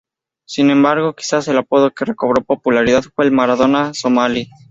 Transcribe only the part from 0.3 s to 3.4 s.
Sin embargo, quizás el apodo que recobró popularidad fue el